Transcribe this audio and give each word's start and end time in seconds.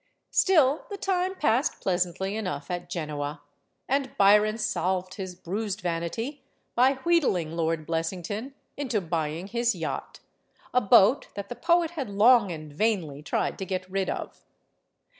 Still, 0.31 0.87
the 0.89 0.97
time 0.97 1.35
passed 1.35 1.79
pleasantly 1.79 2.35
enough 2.35 2.71
at 2.71 2.89
Genoa; 2.89 3.43
and 3.87 4.17
Byron 4.17 4.57
salved 4.57 5.13
his 5.13 5.35
bruised 5.35 5.81
vanity 5.81 6.41
by 6.73 6.93
wheedling 7.05 7.51
Lord 7.55 7.85
Biessington 7.85 8.53
into 8.75 8.99
buying 8.99 9.45
his 9.45 9.75
yacht 9.75 10.19
a 10.73 10.81
boat 10.81 11.27
that 11.35 11.49
the 11.49 11.55
poet 11.55 11.91
had 11.91 12.09
long 12.09 12.51
and 12.51 12.73
vainly 12.73 13.21
tried 13.21 13.59
to 13.59 13.65
get 13.67 13.87
rid 13.91 14.09
of. 14.09 14.43